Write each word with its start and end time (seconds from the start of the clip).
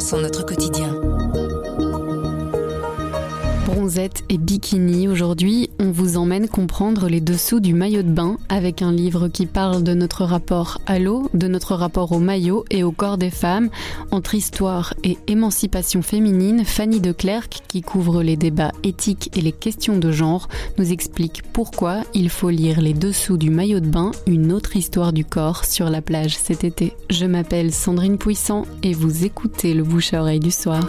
sont 0.00 0.18
notre 0.18 0.44
quotidien. 0.44 1.05
Et 4.28 4.38
bikini, 4.38 5.06
aujourd'hui, 5.06 5.70
on 5.78 5.92
vous 5.92 6.16
emmène 6.16 6.48
comprendre 6.48 7.08
les 7.08 7.20
dessous 7.20 7.60
du 7.60 7.72
maillot 7.72 8.02
de 8.02 8.10
bain 8.10 8.36
avec 8.48 8.82
un 8.82 8.90
livre 8.90 9.28
qui 9.28 9.46
parle 9.46 9.84
de 9.84 9.94
notre 9.94 10.24
rapport 10.24 10.78
à 10.86 10.98
l'eau, 10.98 11.30
de 11.34 11.46
notre 11.46 11.76
rapport 11.76 12.10
au 12.10 12.18
maillot 12.18 12.64
et 12.70 12.82
au 12.82 12.90
corps 12.90 13.16
des 13.16 13.30
femmes. 13.30 13.70
Entre 14.10 14.34
histoire 14.34 14.92
et 15.04 15.18
émancipation 15.28 16.02
féminine, 16.02 16.64
Fanny 16.64 16.98
de 17.00 17.12
Clercq, 17.12 17.62
qui 17.68 17.82
couvre 17.82 18.24
les 18.24 18.36
débats 18.36 18.72
éthiques 18.82 19.30
et 19.36 19.40
les 19.40 19.52
questions 19.52 19.98
de 19.98 20.10
genre, 20.10 20.48
nous 20.78 20.90
explique 20.90 21.42
pourquoi 21.52 22.02
il 22.12 22.28
faut 22.28 22.50
lire 22.50 22.80
les 22.80 22.94
dessous 22.94 23.36
du 23.36 23.50
maillot 23.50 23.78
de 23.78 23.86
bain, 23.86 24.10
une 24.26 24.50
autre 24.50 24.74
histoire 24.74 25.12
du 25.12 25.24
corps 25.24 25.64
sur 25.64 25.90
la 25.90 26.02
plage 26.02 26.36
cet 26.36 26.64
été. 26.64 26.92
Je 27.08 27.24
m'appelle 27.24 27.72
Sandrine 27.72 28.18
Puissant 28.18 28.64
et 28.82 28.94
vous 28.94 29.24
écoutez 29.24 29.74
le 29.74 29.84
bouche 29.84 30.12
à 30.12 30.22
oreille 30.22 30.40
du 30.40 30.50
soir. 30.50 30.84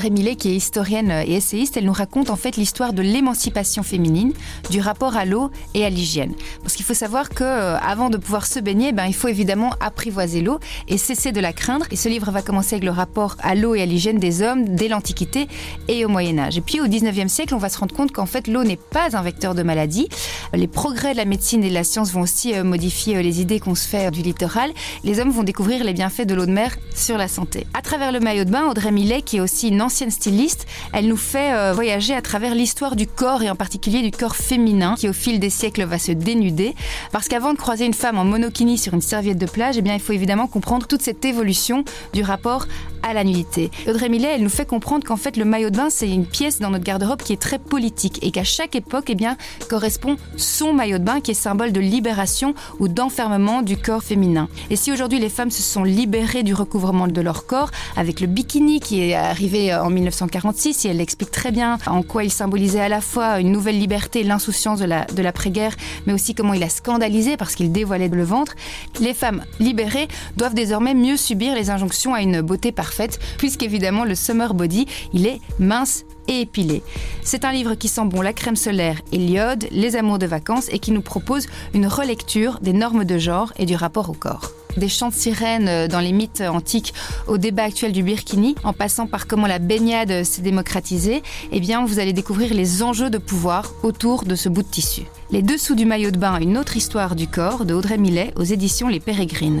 Audrey 0.00 0.08
Millet, 0.08 0.34
qui 0.34 0.48
est 0.48 0.54
historienne 0.54 1.10
et 1.10 1.34
essayiste, 1.34 1.76
elle 1.76 1.84
nous 1.84 1.92
raconte 1.92 2.30
en 2.30 2.36
fait 2.36 2.56
l'histoire 2.56 2.94
de 2.94 3.02
l'émancipation 3.02 3.82
féminine, 3.82 4.32
du 4.70 4.80
rapport 4.80 5.14
à 5.14 5.26
l'eau 5.26 5.50
et 5.74 5.84
à 5.84 5.90
l'hygiène. 5.90 6.32
Parce 6.62 6.74
qu'il 6.74 6.86
faut 6.86 6.94
savoir 6.94 7.28
que 7.28 7.44
euh, 7.44 7.76
avant 7.76 8.08
de 8.08 8.16
pouvoir 8.16 8.46
se 8.46 8.60
baigner, 8.60 8.92
ben, 8.92 9.04
il 9.04 9.12
faut 9.12 9.28
évidemment 9.28 9.74
apprivoiser 9.78 10.40
l'eau 10.40 10.58
et 10.88 10.96
cesser 10.96 11.32
de 11.32 11.40
la 11.40 11.52
craindre. 11.52 11.84
Et 11.90 11.96
ce 11.96 12.08
livre 12.08 12.30
va 12.30 12.40
commencer 12.40 12.76
avec 12.76 12.84
le 12.84 12.92
rapport 12.92 13.36
à 13.42 13.54
l'eau 13.54 13.74
et 13.74 13.82
à 13.82 13.84
l'hygiène 13.84 14.18
des 14.18 14.40
hommes 14.40 14.74
dès 14.74 14.88
l'Antiquité 14.88 15.48
et 15.88 16.06
au 16.06 16.08
Moyen 16.08 16.38
Âge. 16.38 16.56
Et 16.56 16.62
puis 16.62 16.80
au 16.80 16.86
19e 16.86 17.28
siècle, 17.28 17.54
on 17.54 17.58
va 17.58 17.68
se 17.68 17.76
rendre 17.76 17.94
compte 17.94 18.10
qu'en 18.10 18.24
fait 18.24 18.48
l'eau 18.48 18.64
n'est 18.64 18.78
pas 18.78 19.14
un 19.18 19.22
vecteur 19.22 19.54
de 19.54 19.62
maladie. 19.62 20.08
Les 20.54 20.66
progrès 20.66 21.12
de 21.12 21.18
la 21.18 21.26
médecine 21.26 21.62
et 21.62 21.68
de 21.68 21.74
la 21.74 21.84
science 21.84 22.10
vont 22.10 22.22
aussi 22.22 22.54
euh, 22.54 22.64
modifier 22.64 23.16
euh, 23.16 23.22
les 23.22 23.42
idées 23.42 23.60
qu'on 23.60 23.74
se 23.74 23.86
fait 23.86 24.10
du 24.10 24.22
littoral. 24.22 24.70
Les 25.04 25.20
hommes 25.20 25.30
vont 25.30 25.42
découvrir 25.42 25.84
les 25.84 25.92
bienfaits 25.92 26.24
de 26.24 26.34
l'eau 26.34 26.46
de 26.46 26.52
mer 26.52 26.74
sur 26.94 27.18
la 27.18 27.28
santé. 27.28 27.66
À 27.74 27.82
travers 27.82 28.12
le 28.12 28.20
maillot 28.20 28.44
de 28.44 28.50
bain, 28.50 28.66
Audrey 28.66 28.92
Millet, 28.92 29.20
qui 29.20 29.36
est 29.36 29.40
aussi 29.40 29.68
une 29.68 29.82
ancienne 29.90 30.12
styliste, 30.12 30.68
elle 30.92 31.08
nous 31.08 31.16
fait 31.16 31.52
euh, 31.52 31.72
voyager 31.72 32.14
à 32.14 32.22
travers 32.22 32.54
l'histoire 32.54 32.94
du 32.94 33.08
corps 33.08 33.42
et 33.42 33.50
en 33.50 33.56
particulier 33.56 34.02
du 34.02 34.12
corps 34.12 34.36
féminin 34.36 34.94
qui 34.96 35.08
au 35.08 35.12
fil 35.12 35.40
des 35.40 35.50
siècles 35.50 35.82
va 35.82 35.98
se 35.98 36.12
dénuder. 36.12 36.76
Parce 37.10 37.26
qu'avant 37.26 37.52
de 37.52 37.58
croiser 37.58 37.86
une 37.86 37.94
femme 37.94 38.16
en 38.16 38.24
monokini 38.24 38.78
sur 38.78 38.94
une 38.94 39.00
serviette 39.00 39.38
de 39.38 39.46
plage, 39.46 39.78
eh 39.78 39.82
bien, 39.82 39.94
il 39.94 40.00
faut 40.00 40.12
évidemment 40.12 40.46
comprendre 40.46 40.86
toute 40.86 41.02
cette 41.02 41.24
évolution 41.24 41.84
du 42.12 42.22
rapport 42.22 42.66
à 43.02 43.14
la 43.14 43.24
nudité. 43.24 43.70
Audrey 43.88 44.08
Millet, 44.08 44.28
elle 44.34 44.42
nous 44.42 44.48
fait 44.48 44.66
comprendre 44.66 45.04
qu'en 45.04 45.16
fait 45.16 45.36
le 45.36 45.44
maillot 45.44 45.70
de 45.70 45.76
bain 45.76 45.88
c'est 45.90 46.08
une 46.08 46.26
pièce 46.26 46.60
dans 46.60 46.70
notre 46.70 46.84
garde-robe 46.84 47.22
qui 47.22 47.32
est 47.32 47.40
très 47.40 47.58
politique 47.58 48.18
et 48.22 48.30
qu'à 48.30 48.44
chaque 48.44 48.76
époque 48.76 49.06
eh 49.08 49.14
bien 49.14 49.36
correspond 49.68 50.16
son 50.36 50.72
maillot 50.72 50.98
de 50.98 51.04
bain 51.04 51.20
qui 51.20 51.30
est 51.30 51.34
symbole 51.34 51.72
de 51.72 51.80
libération 51.80 52.54
ou 52.78 52.88
d'enfermement 52.88 53.62
du 53.62 53.76
corps 53.76 54.02
féminin. 54.02 54.48
Et 54.68 54.76
si 54.76 54.92
aujourd'hui 54.92 55.18
les 55.18 55.28
femmes 55.28 55.50
se 55.50 55.62
sont 55.62 55.84
libérées 55.84 56.42
du 56.42 56.54
recouvrement 56.54 57.08
de 57.08 57.20
leur 57.20 57.46
corps 57.46 57.70
avec 57.96 58.20
le 58.20 58.26
bikini 58.26 58.80
qui 58.80 59.02
est 59.02 59.14
arrivé 59.14 59.72
en 59.80 59.90
1946 59.90 60.84
et 60.84 60.88
elle 60.88 61.00
explique 61.00 61.30
très 61.30 61.50
bien 61.50 61.78
en 61.86 62.02
quoi 62.02 62.24
il 62.24 62.30
symbolisait 62.30 62.80
à 62.80 62.88
la 62.88 63.00
fois 63.00 63.40
une 63.40 63.52
nouvelle 63.52 63.78
liberté, 63.78 64.22
l'insouciance 64.22 64.80
de 64.80 64.84
la 64.84 65.04
de 65.04 65.22
l'après-guerre, 65.22 65.76
mais 66.06 66.12
aussi 66.12 66.34
comment 66.34 66.54
il 66.54 66.62
a 66.62 66.68
scandalisé 66.68 67.36
parce 67.36 67.54
qu'il 67.54 67.72
dévoilait 67.72 68.08
le 68.08 68.24
ventre. 68.24 68.54
Les 69.00 69.14
femmes 69.14 69.44
libérées 69.58 70.08
doivent 70.36 70.54
désormais 70.54 70.94
mieux 70.94 71.16
subir 71.16 71.54
les 71.54 71.70
injonctions 71.70 72.14
à 72.14 72.22
une 72.22 72.40
beauté 72.40 72.72
parfaite 72.72 73.18
puisqu'évidemment 73.38 74.04
le 74.04 74.14
summer 74.14 74.54
body, 74.54 74.86
il 75.12 75.26
est 75.26 75.40
mince 75.58 76.04
et 76.28 76.42
épilé. 76.42 76.82
C'est 77.22 77.44
un 77.44 77.52
livre 77.52 77.74
qui 77.74 77.88
sent 77.88 78.04
bon 78.04 78.20
la 78.20 78.32
crème 78.32 78.56
solaire 78.56 79.00
et 79.12 79.18
l'iode, 79.18 79.66
les 79.70 79.96
amours 79.96 80.18
de 80.18 80.26
vacances 80.26 80.68
et 80.70 80.78
qui 80.78 80.92
nous 80.92 81.02
propose 81.02 81.46
une 81.74 81.86
relecture 81.86 82.60
des 82.60 82.72
normes 82.72 83.04
de 83.04 83.18
genre 83.18 83.52
et 83.56 83.66
du 83.66 83.74
rapport 83.74 84.10
au 84.10 84.14
corps 84.14 84.52
des 84.76 84.88
chants 84.88 85.08
de 85.08 85.14
sirènes 85.14 85.88
dans 85.88 86.00
les 86.00 86.12
mythes 86.12 86.42
antiques 86.42 86.94
au 87.26 87.38
débat 87.38 87.64
actuel 87.64 87.92
du 87.92 88.02
Birkini, 88.02 88.54
en 88.64 88.72
passant 88.72 89.06
par 89.06 89.26
comment 89.26 89.46
la 89.46 89.58
baignade 89.58 90.24
s'est 90.24 90.42
démocratisée, 90.42 91.22
eh 91.52 91.60
bien, 91.60 91.84
vous 91.84 91.98
allez 91.98 92.12
découvrir 92.12 92.54
les 92.54 92.82
enjeux 92.82 93.10
de 93.10 93.18
pouvoir 93.18 93.72
autour 93.82 94.24
de 94.24 94.34
ce 94.34 94.48
bout 94.48 94.62
de 94.62 94.68
tissu. 94.68 95.02
Les 95.30 95.42
dessous 95.42 95.74
du 95.74 95.84
maillot 95.84 96.10
de 96.10 96.18
bain, 96.18 96.38
une 96.40 96.58
autre 96.58 96.76
histoire 96.76 97.14
du 97.14 97.28
corps 97.28 97.64
de 97.64 97.74
Audrey 97.74 97.98
Millet 97.98 98.32
aux 98.36 98.44
éditions 98.44 98.88
Les 98.88 99.00
Pérégrines. 99.00 99.60